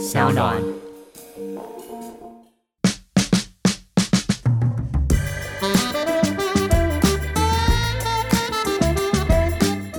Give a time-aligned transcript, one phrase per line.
[0.00, 0.56] 小暖。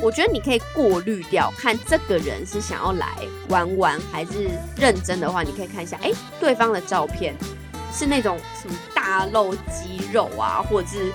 [0.02, 3.08] 我觉得你可以过滤掉，看这个人是想要来
[3.48, 7.36] 玩玩还是认真的话，你可以看一下，哎，对方的照片
[7.94, 11.12] 是那种什么大露肌肉啊，或者是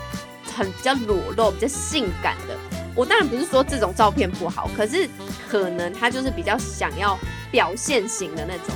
[0.56, 2.56] 很比较裸露、比较性感的。
[2.96, 5.06] 我当然不是说这种照片不好，可是
[5.46, 7.18] 可能他就是比较想要
[7.50, 8.74] 表现型的那种。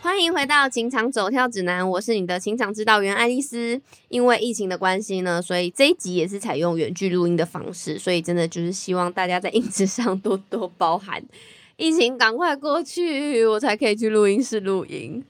[0.00, 3.80] 欢迎回到情场走跳指南，我是你的情场指导员爱丽丝。
[4.08, 11.20] 因为疫情的关系呢，所以这一集也是采用远距录音的方式，所以真的就是希望大家在音质上多多包涵。
[11.76, 15.24] 疫情赶快过去，我才可以去录音室录音。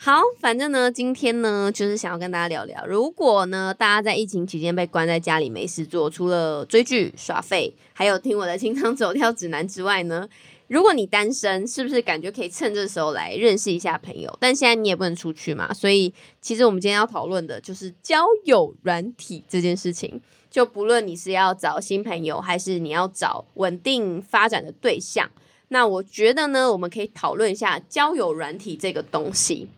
[0.00, 10.28] 好，反正呢，今天呢，就是想要跟大家聊聊，如果呢，大家在疫情期间被关在家里没事做，除了追剧耍废，还有听我的情场走跳指南之外呢？
[10.68, 14.34] 如果你单身，是不是感觉可以趁这时候来认识一下朋友？
[14.38, 20.20] 但现在你也不能出去嘛，所以其实我们今天要讨论的就是交友软体这件事情。
[20.48, 25.28] 就不论你是要找新朋友，还是你要找稳定发展的对象，
[25.68, 29.68] 那我觉得呢，我们可以讨论一下交友软体这个东西。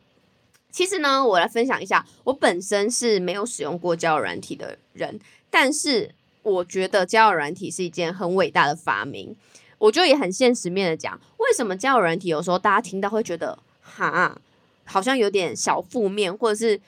[0.70, 5.18] 其实呢，我来分享一下，我本身是没有使用过交友软体的人，
[5.50, 9.34] 但是我觉得交友软体是一件很伟大的发明。
[9.78, 14.38] 我就也很现实面的讲，为什么交友软体有时候大家听到会觉得哈，
[14.84, 16.78] 好像有点小负面，或者是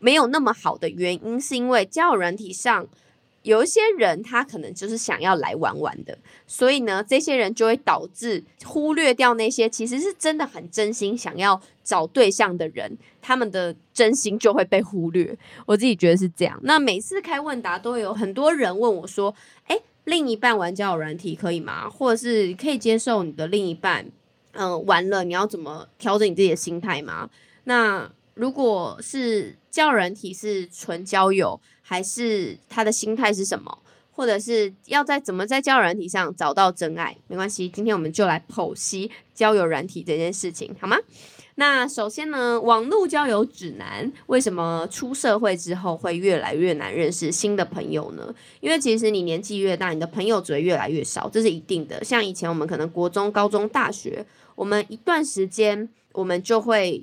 [0.00, 2.84] 没有那么好的原因，是因为交友软体上
[3.46, 15.36] 有一些人他可能就是想要来玩玩的，所以呢，这些人就会导致忽略掉那些其实是真的很真心想要找对象的人，他们的真心就会被忽略。
[15.64, 16.58] 我自己觉得是这样。
[16.64, 19.34] 那每次开问答都有很多人问我说，
[19.68, 19.80] 哎。
[20.06, 21.90] 另一半玩交友软体可以吗？
[21.90, 24.06] 或者是可以接受你的另一半，
[24.52, 27.28] 嗯，玩了你要怎么调整你自己的心态吗？
[27.64, 33.78] 那如果是交友软体是纯交友，还是他的心态是什么？
[34.12, 37.16] 或者是要在怎么在交友软体上找到真爱？
[37.28, 40.98] 没关系，今天我们就来剖析交友软体这件事情，好吗？
[41.54, 48.34] 那首先呢，网络交友指南为什么出社会之后会越来越难认识新的朋友呢？
[48.60, 52.04] 因为其实你年纪越大，你的朋友只会越来越少，这是一定的。
[52.04, 57.02] 像以前我们可能国中、高中、大学，我们一段时间我们就会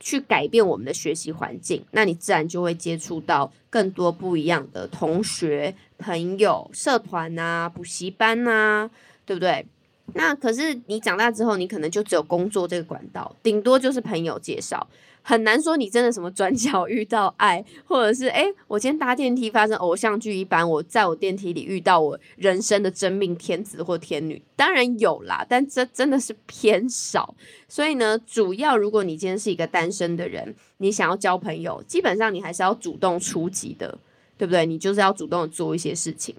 [0.00, 8.90] 去改变我们的学习环境，那你自然就会接触到更多不一样的同学、朋友、社团啊、补习班啊，
[9.24, 9.66] 对不对？
[10.12, 14.86] 那可是你长大之后，你可能就只有工作这个管道，顶多就是朋友介绍，
[15.26, 27.34] 很难说你真的什么转角遇到爱，或者是诶，我今天搭电梯发生偶像剧一般，我在我电梯里遇到我人生的真命天子或天女，当然有啦，但这真的是偏少。
[27.66, 33.98] 所以呢，主要如果你今天是一个单身的人，你想要交朋友，基本上你还是要主动出击的，
[34.36, 34.66] 对不对？
[34.66, 36.36] 你就是要主动做一些事情。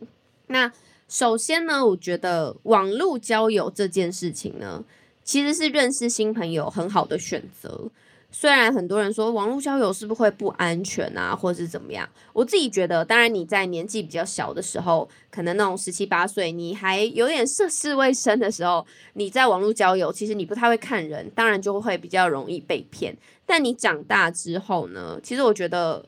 [0.48, 0.72] 那。
[1.08, 4.84] 首先呢，我觉得网络交友这件事情呢，
[5.24, 7.92] 其实是认识新朋友很好的选择。
[8.38, 12.06] 虽然很多人说网络交友是不是会不安全啊，或者是怎么样？
[12.34, 23.16] 我自己觉得，当然你在年纪比较小的时候，可能那种十七八岁，你还有点涉世未深的时候，你在网络交友，其实你不太会看人，当然就会比较容易被骗。
[23.46, 26.06] 但你长大之后呢，其实我觉得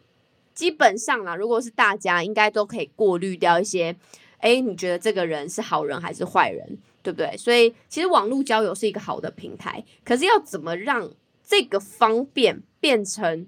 [0.53, 3.95] 基本上啦，如果是大家，应该都可以过滤掉一些。
[4.39, 7.37] 哎，你觉得这个人是好人还是坏人，对不对？
[7.37, 11.09] 所以其实网络交友是一个好的平台，可是要怎么让
[11.47, 13.47] 这个方便变成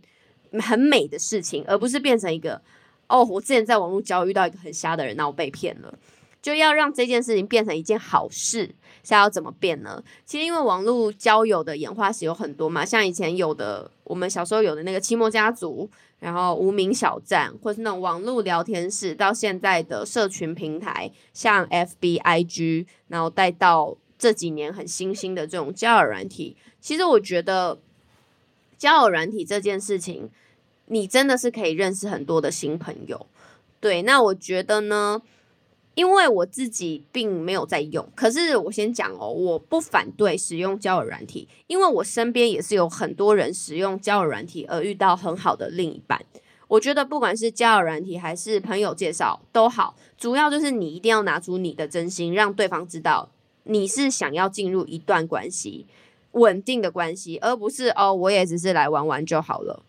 [0.62, 2.62] 很美的事情，而不是变成一个
[3.08, 6.00] 哦，我之前在网络交友遇到一个很瞎的人，那我被骗了，
[6.42, 8.74] 就要让这件事情变成一件好事。
[9.02, 10.04] 是要怎么变呢？
[10.26, 15.90] 其实因为网络交友的演化史有很多嘛，像以前有的我们小时候有的那个期末家族。
[16.20, 26.58] 然后无名小站，或是那种网络聊天室，到现在的社群平台，像 F B I G，然后带到这几年很新兴的这种交友软体。
[26.82, 27.80] 其实我觉得
[28.80, 30.32] 交友软体这件事情，
[30.88, 33.28] 你真的是可以认识很多的新朋友。
[33.80, 35.22] 对，那我觉得呢？
[35.96, 46.24] 因为我自己并没有在用，可是我先讲哦，我不反对使用交友软体，因为我身边也是有很多人使用交友软体而遇到很好的另一半。
[46.70, 53.30] 我觉得不管是交友软体还是朋友介绍都好，主要就是你一定要拿出你的真心，让对方知道
[53.64, 55.86] 你是想要进入一段关系、
[56.32, 59.84] 稳定的关系，而不是哦，我也只是来玩玩就好了。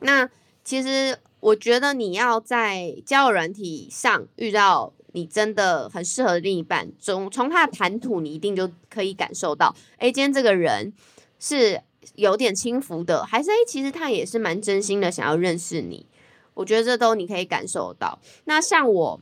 [0.00, 0.28] 那
[0.64, 4.92] 其实我觉得你要在交友软体上遇到。
[5.12, 10.92] 你真的很适合的另一半，从从他的谈吐，你一定就可以感受到，哎，今天这个人
[11.40, 11.82] 是
[12.14, 16.06] 有点轻浮的，还是哎，其实他也是蛮真心的想要认识你。
[16.54, 18.20] 我觉得这都你可以感受到。
[18.44, 19.20] 那像我，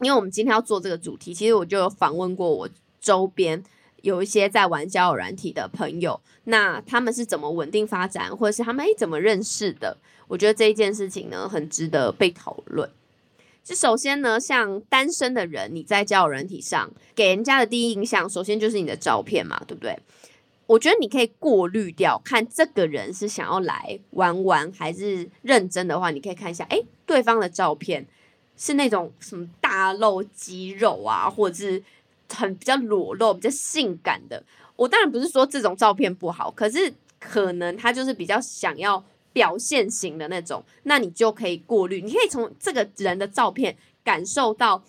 [0.00, 2.68] 因为我们今天要做这个主题，其实我就有访问过我
[3.00, 3.60] 周边
[4.02, 9.96] 有一些在玩交友软体的朋友，那他们是怎么稳定发展，或者是他们诶怎么认识的？
[10.28, 12.88] 我觉得这一件事情呢，很值得被讨论。
[13.64, 19.96] 就首先呢，像单身的人，你在交友软体上给人家的第一印象，首先就是你的照片嘛，对不对？
[20.66, 28.06] 我觉得你可以过滤掉，看这个人是想要来玩玩还是认真的话，你可以看一下，哎，对方的照片
[28.56, 31.82] 是那种什么大露肌肉啊，或者是
[32.34, 34.42] 很比较裸露、比较性感的。
[34.76, 39.04] 我当然不是说这种照片不好，可是可能他就是比较想要。
[39.34, 42.02] 表现型的那种，那你就可以过滤。
[42.02, 43.74] 你可以从这个人的照片
[44.04, 44.84] 感受到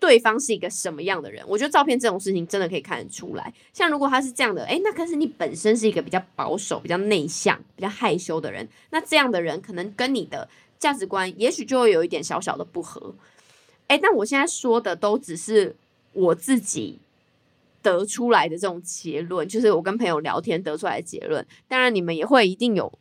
[0.00, 1.44] 对方是一个什么样的人。
[1.46, 3.54] 我觉得照片这种事情真的可以看得出来。
[3.72, 10.48] 像如果他是这样的，诶，那可是你本身是一个比较保守、比较内向、比较害羞的人，那这样的人可能跟你的
[10.80, 13.14] 价值观也许就会有一点小小的不合。
[13.86, 15.76] 诶，但我现在说的都只是
[16.18, 16.98] 我自己
[17.80, 21.46] 得出来的这种结论，就是我跟朋友聊天得出来的结论。
[21.66, 22.92] 当然，你们也会一定有。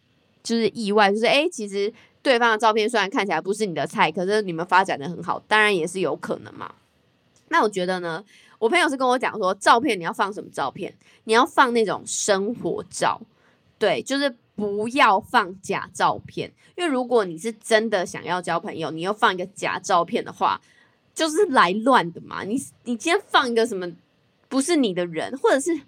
[0.44, 6.74] 就是意外，就是哎，其实对方的照片虽然看起来不是你的菜，可是你们发展的很好，当然也是有可能嘛。
[7.50, 8.24] 那我觉得呢，
[8.58, 10.94] 我朋友是跟我讲说，照片你要放什么照片？
[11.26, 13.20] 你要放那种生活照，
[13.78, 20.62] 对，就是不要放假照片，因为如果你是真的想要交朋友，你又放一个假照片的话，
[21.18, 22.44] 就是来乱的嘛。
[22.44, 22.54] 你
[22.84, 23.92] 你今天放一个什么
[24.48, 25.82] 不是你的人，或者是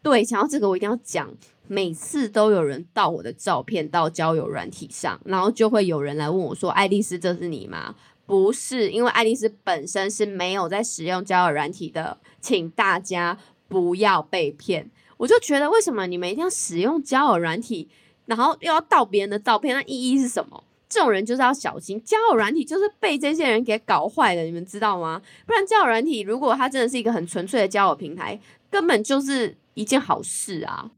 [0.00, 1.28] 对，想要这个我一定要讲。
[1.68, 13.36] 每次都有人盗我的照片到交友软体上，然后就会有人来问我说：“爱丽丝，这是你吗？”不是，因为爱丽丝本身是没有在使用交友软体的，请大家
[13.66, 14.88] 不要被骗。
[15.16, 17.88] 我就觉得，为什么你们一定要使用交友软体，
[18.26, 19.74] 然后又要盗别人的照片？
[19.74, 20.62] 那意义是什么？
[20.88, 25.20] 这种人就是要小心，交友软体就是被这些人给搞坏的，你们知道吗？
[25.46, 28.38] 不然交友软体如果它真的是一个很纯粹的交友平台，
[28.70, 30.90] 根本就是一件好事啊。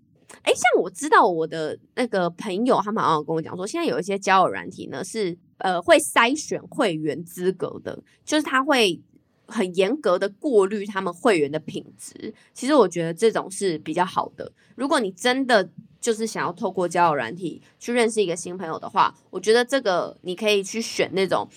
[0.43, 9.00] 哎，像我知道我的那个朋友，他们好像跟我讲说，现在有一些交友软体呢，是呃会筛选会员资格的，就是他会
[9.49, 12.33] 很严格的过滤他们会员的品质。
[12.55, 14.53] 其实我觉得这种是比较好的。
[14.77, 15.69] 如果你真的
[16.00, 21.49] 就是想要透过交友软体去认识一个新朋友的话，我觉得这个你可以去选那种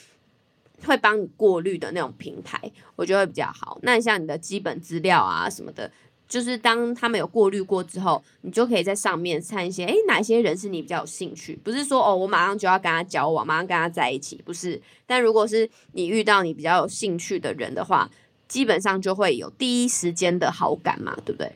[0.84, 2.60] 会帮你过滤的那种平台，
[2.96, 3.78] 我觉得会比较好。
[3.84, 5.92] 那像你的基本资料啊什么的。
[6.32, 11.60] 就是当他们有过滤过之后，你就可以在上面看一些，诶，哪些人是你比较有兴趣？
[11.62, 14.82] 不是说哦，我马上就要跟他交往，马上跟他在一起，不是。
[15.06, 18.10] 但如果是你遇到你比较有兴趣的人的话，
[18.48, 21.52] 基本上就会有第一时间的好感嘛，对不对？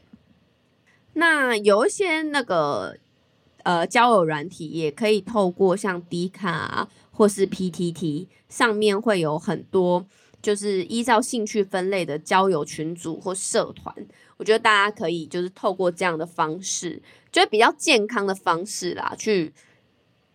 [1.13, 2.97] 那有一些那个
[3.63, 10.05] 呃交友软体，也可以透过像 D 卡或是 PTT 上面会有很多，
[10.41, 13.95] 就是依照兴趣分类的交友群组或社团。
[14.37, 17.01] 我觉得大家可以就是透过这样的方式，
[17.31, 19.53] 就是比较健康的方式啦，去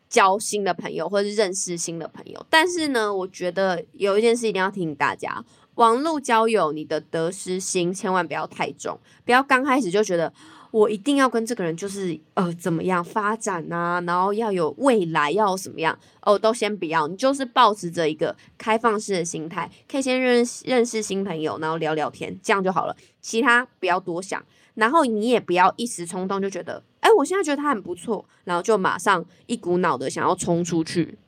[0.09, 2.47] 交新的朋友或者是认识新的朋友。
[2.49, 5.45] 但是呢，我觉得有一件事一定要提醒大家：
[5.75, 10.33] 网络交友，你的得失心千万不要太重，不要刚开始就觉得。
[10.73, 24.41] 我一定要跟这个人就是呃怎么样发展啊，然后要有未来，要什么样哦，都先不要，你就是保持着一个开放式的心态，可以先认识认识新朋友，然后聊聊天，这样就好了，其他不要多想，
[24.75, 31.19] 然后你也不要一时冲动就觉得，哎，我现在觉得他很不错，然后就马上一股脑的想要冲出去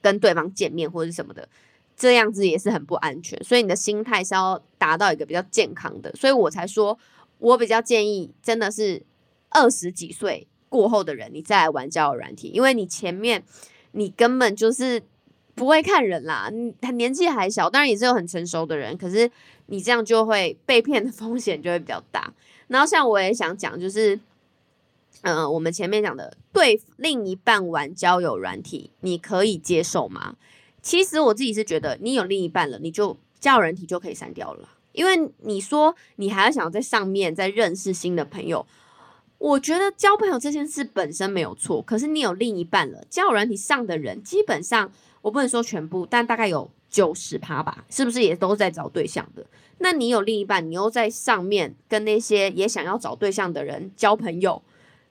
[0.00, 1.46] 跟对方见面或者什么的，
[1.94, 6.98] 这样子也是很不安全，所以你的心态是要达到一个比较健康的，所以我才说。
[7.38, 9.04] 我比较建议，真的是
[9.50, 13.42] 二十几岁过后的人，你再来玩交友软体，因为你前面
[13.92, 15.02] 你根本就是
[15.54, 19.30] 不会看人啦，你他年纪还小，当然也是有很成熟的人，可是
[19.66, 22.32] 你这样就会被骗的风险就会比较大。
[22.68, 24.20] 然后像我也想讲，就是，
[25.22, 30.36] 嗯，我们前面讲的对另一半玩交友软体，你可以接受吗？
[30.82, 34.68] 其实我自己是觉得，你有另一半了，你就交友软体就可以删掉了。
[34.98, 38.66] 因为你说你还要想要在上面再认识新的朋友，
[39.38, 41.80] 我觉得交朋友这件事本身没有错。
[41.80, 44.90] 可是你有另一半了，交友软体上的人基本上
[45.22, 49.46] 我不能说全部，但大概有九十趴吧，是不是也都在找对象的？
[49.78, 54.60] 那你有另一半，你又在上面跟那些也想要找对象的人交朋友，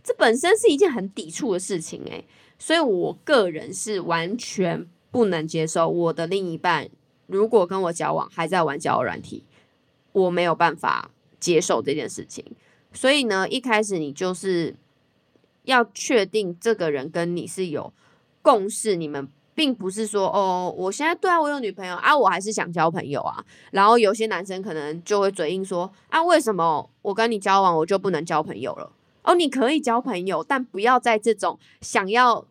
[0.03, 2.25] 这本身是一件很抵触的事情诶。
[2.59, 6.89] 所以我个人是完全不能接受我的另一半。
[7.27, 9.45] 如果跟我交往还在玩交友软体，
[10.23, 12.43] 我没有办法接受这件事情。
[12.93, 14.75] 所以呢，一开始你就是
[15.63, 17.93] 要确定这个人跟你是有
[18.41, 23.43] 共识，你们并不是说哦，我现在对啊，我有女朋友啊，我还是想交朋友啊。
[23.71, 28.91] 然后有些男生可能就会嘴硬说啊，为什么我跟你交往我就不能交朋友了？
[29.23, 32.45] 哦，你可以交朋友，但不要在这种想要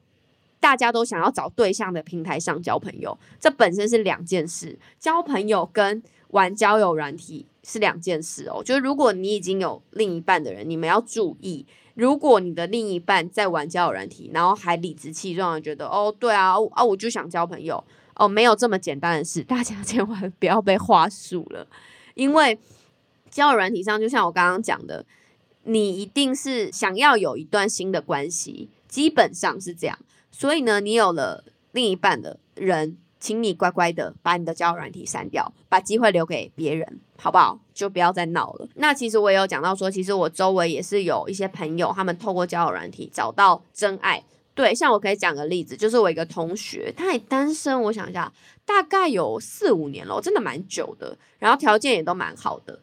[0.60, 4.78] 大家都想要找对象的平台上交朋友，这本身是两件事。
[4.98, 8.62] 交朋友跟玩交友软体是两件事哦。
[8.64, 17.82] 就是如果你已经有另一半的人，你们要注意，如果你的另一半在玩交友软体，然后还理直气壮的觉得哦，对啊，啊，我就想交朋友
[18.14, 21.66] 哦，没有这么简单的事，大家千万不要被话术了，
[22.14, 22.58] 因为
[23.30, 25.04] 交友软体上，就像我刚刚讲的。
[25.68, 29.98] 你一定是想要有一段新的关系，基本上是这样。
[30.38, 37.58] 所以呢，你有了另一半的人，请你乖乖的把你的交友软体删掉，把机会留给别人，好不好？
[37.72, 38.68] 就不要再闹了。
[38.74, 44.22] 那其实我也有讲到说，其实我周围也是有一些朋友，他们透过交友软体找到真爱。
[44.54, 48.30] 对，像我可以讲个例子，就是我一个同学，他也单身，我想一下，
[48.66, 52.78] 大概有四五年了，真的蛮久的，然后条件也都蛮好的。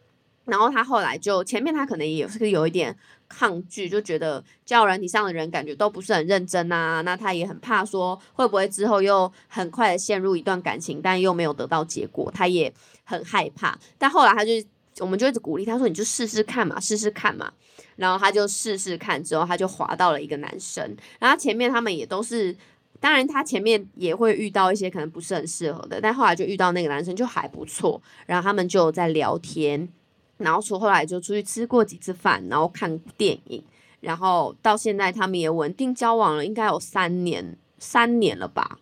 [0.45, 2.97] 然后他后来就前面他可能也是有一点
[3.35, 7.01] 抗拒，就觉得交友软体上的人感觉都不是很认真啊。
[7.01, 12.71] 那他也很怕说会不会之后又很快的陷入一段感情，但又没有得到结果，他也
[13.03, 13.77] 很害怕。
[13.97, 14.51] 但后来他就
[14.99, 17.51] 我们就一直鼓励他说：“你就试试看嘛，试试看嘛。”
[17.97, 20.95] 然后他就试试看，之后他就滑到了一个男生。
[21.19, 22.55] 然后前面他们也都是，
[22.99, 27.99] 当然他前面也会遇到一些可能不是很适合的，但后来就遇到那个男生就还不错。
[28.27, 29.89] 然后他们就在聊天。
[30.37, 33.63] 然后出后来就出去吃过几次饭，然后看电影，
[34.01, 38.79] 然后到现在他们也稳定交往了，应该有三年三年了吧，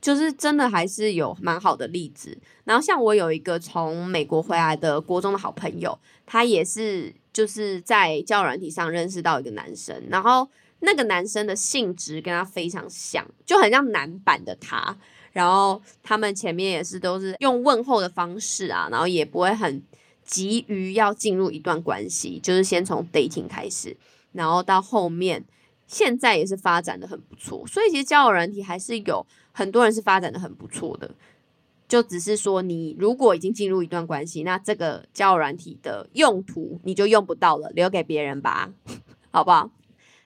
[0.00, 2.36] 就是真的还是有蛮好的例子。
[2.64, 10.48] 然后像我有一个从美国回来的国中的好朋友，他也是就是在交友软体上认识到一个男生，然后
[10.80, 14.96] 那个男生的性质跟他非常像，就很像男版的他。
[15.32, 19.82] 然后他们前面也是都是用问候的方式啊，然后也不会很。
[20.26, 23.96] 急于要进入一段关系，就是先从 dating 开始，
[24.32, 25.44] 然后到后面，
[25.86, 27.64] 现在也是发展的很不错。
[27.66, 31.14] 所以其实交友软体还是有很多人是发展的很不错的，
[31.88, 38.72] 就只是说你如果已经进入一段关系，那这个交友软体的用途你就用不到了，留给别人吧，
[39.30, 39.70] 好不好？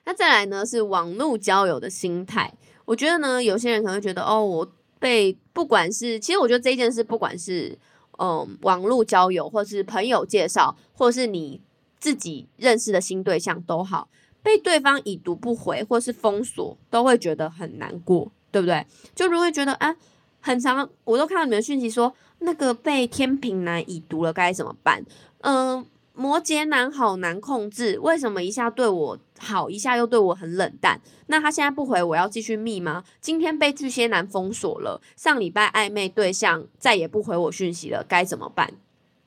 [0.05, 2.51] 那再来呢是网络交友的心态，
[2.85, 7.77] 我觉得呢有些人可能会觉得哦，我被不管是，其实我觉得这件事不管是。
[8.17, 11.61] 嗯，网络交友，或是朋友介绍，或是你
[11.99, 14.09] 自己认识的新对象都好，
[14.41, 18.85] 被对方已读不回，或是封锁，都会觉得很难过，对不对？
[19.15, 19.95] 就如果觉得啊，
[20.39, 25.05] 很长，我都看到你们讯息说那个被天平男已读了，该怎么办？
[25.41, 25.85] 嗯。
[26.13, 31.01] 摩羯男好难控制，为什么一下对我好，一下又对我很冷淡？
[31.27, 33.03] 那他现在不回，我要继续密吗？
[33.21, 38.73] 今天被巨蟹男封锁了，上礼拜暧昧对象再也不回我讯息了，该怎么办？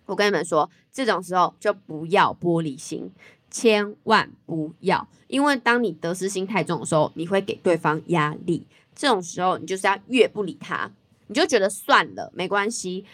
[0.07, 3.11] 我跟你们说，这种时候就不要玻璃心，
[3.51, 8.67] 千万不要，因为当你得失心太重的时候，你会给对方压力。
[8.95, 10.91] 这种时候，你就是要越不理他，
[11.29, 13.05] 你就觉得算了，没关系。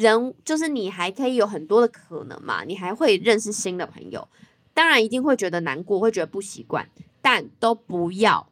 [0.00, 4.26] 人就是你还可以有很多的可能嘛，你还会认识新的朋友，
[4.72, 6.88] 当然一定会觉得难过，会觉得不习惯，
[7.20, 8.48] 但都不要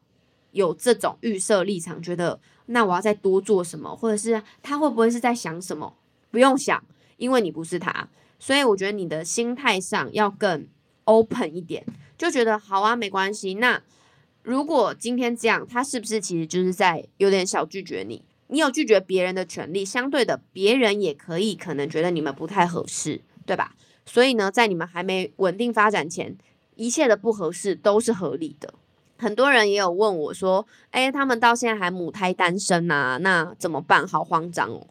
[0.50, 5.96] 有这种预设立场，觉得那我要再多做什么，或者是他会不会是在想什么？
[6.30, 6.84] 不用想，
[7.16, 8.06] 因为你不是他，
[8.38, 10.68] 所以我觉得你的心态上要更
[11.04, 11.82] open 一点，
[12.18, 13.54] 就觉得好啊，没关系。
[13.54, 13.82] 那
[14.42, 18.22] 如果今天这样，他是不是其实就是在有点小拒绝你？
[18.48, 23.74] 你有拒绝别人的权利，相对的，别人也可以可能觉得你们不太合适，对吧？
[24.04, 26.36] 所以呢，在你们还没稳定发展前，
[26.76, 28.74] 一切的不合适都是合理的。
[29.18, 34.06] 很多人也有问我说：“哎，他们到现在还母胎单身呐，那怎么办？
[34.06, 34.86] 好慌张哦！”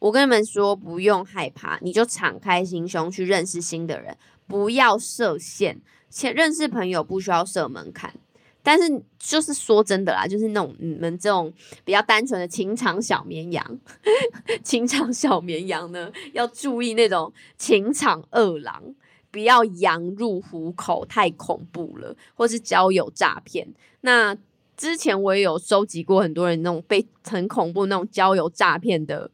[0.00, 4.16] 我跟你们说，不用害怕，你就敞开心胸去认识新的人，
[4.46, 5.80] 不要设限，
[6.10, 8.14] 且认识朋友不需要设门槛。
[8.62, 11.52] 但是就是说真的啦，就是那种你们这种
[11.84, 13.80] 比较单纯的情场小绵羊，
[14.62, 18.94] 情场小绵羊呢，要注意那种情场恶狼，
[19.30, 23.66] 不要羊入虎口，太恐怖了，或是交友诈骗。
[24.02, 24.36] 那
[24.76, 29.30] 之前我也有收集过很多人那种被很恐怖那种交友诈骗的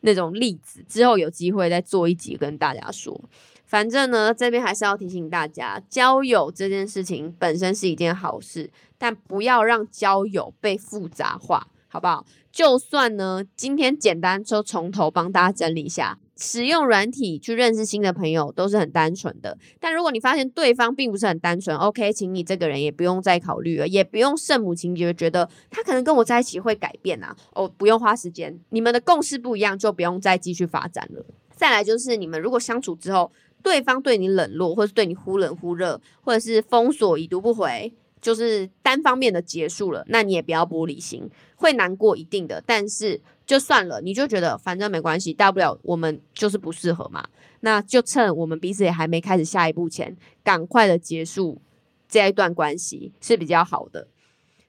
[0.00, 3.20] 那种例子，之后有机会再做一集跟大家说。
[3.76, 12.24] 反正呢，这边还是要提醒大家，交友这件事情本身是一件好事，但不要让交友被复杂化，好不好？
[12.50, 19.58] 就算呢，今天简单就从头帮大家整理一下，使用软体去认识新的朋友都是很单纯的。
[19.78, 31.22] 但如果你发现对方并不是很单纯，OK，请你这个人也不用再考虑了，也不用圣母情节，觉得他可能跟我在一起会改变啊，哦，不用花时间，你们的共识不一样，就不用再继续发展了。
[31.54, 33.32] 再来就是你们如果相处之后，
[33.66, 37.92] 对方对你冷落，或是对你忽冷忽热，或者是封锁已读不回。
[38.20, 47.28] 就是单方面的结束了，那你也不要玻璃心，会难过一定的，但是就算了，你就觉得反正没关系，大不了我们就是不适合嘛，
[47.60, 51.60] 那就趁我们彼此也还没开始下一步前，赶快的结束
[52.08, 54.06] 这一段关系是比较好的。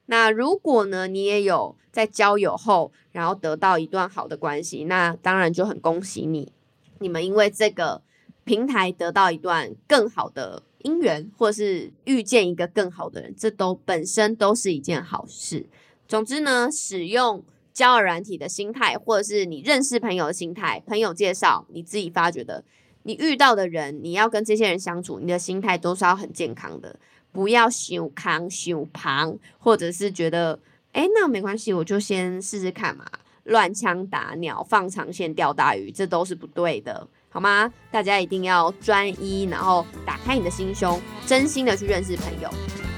[0.07, 6.51] 那如果呢，你也有在交友后，然后得到一段好的关系，那当然就很恭喜你，
[6.99, 8.01] 你们因为这个
[8.47, 10.63] 平台得到一段更好的。
[10.83, 15.65] 姻缘，或是遇见一个更好的人，这都本身都是一件好事。
[16.07, 22.63] 总之呢，使用交友软体的心态，或者是你认识朋友的心态，朋友介绍，你自己发觉的，
[23.03, 26.97] 你遇到的人，你要跟这些人相处，你的心态都是要很健康的，
[27.33, 30.57] 不要羞康羞旁，或者是觉得，
[30.93, 33.05] 哎，那没关系，我就先试试看嘛，
[33.43, 37.09] 乱枪打鸟，放长线钓大鱼，这都是不对的。
[37.29, 37.72] 好吗？
[37.91, 42.50] 大家一定要专一，然后打开你的心胸，真心的去认识朋友。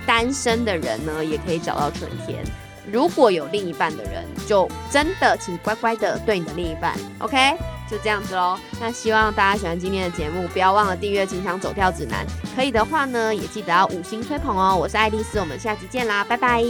[0.06, 2.44] 单身的人呢，也可以找到春天。
[2.92, 6.98] 如果有另一半的人，就真的请乖乖的对你的另一半。
[7.20, 7.56] OK，
[7.88, 8.58] 就这样子喽。
[8.80, 12.26] 那希望大家喜欢今天的节目，不要忘了订阅《情场走跳指南》。
[12.56, 14.76] 可以的话呢，也记得要五星吹捧哦。
[14.76, 16.64] 我是爱丽丝，我们下期见啦，拜拜。